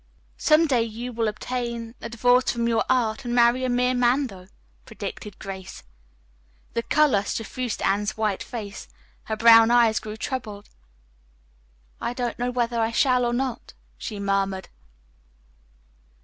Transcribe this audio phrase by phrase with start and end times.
[0.39, 4.25] "Some day you will obtain a divorce from your art and marry a mere man,
[4.25, 4.47] though,"
[4.83, 5.83] predicted Grace.
[6.73, 8.87] The color suffused Anne's white face.
[9.25, 10.69] Her brown eyes grew troubled.
[12.01, 14.69] "I don't know whether I shall or not," she murmured.